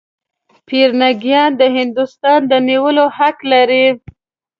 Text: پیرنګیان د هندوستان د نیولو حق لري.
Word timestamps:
پیرنګیان 0.67 1.49
د 1.59 1.61
هندوستان 1.77 2.39
د 2.51 2.53
نیولو 2.67 3.05
حق 3.17 3.37
لري. 3.51 3.85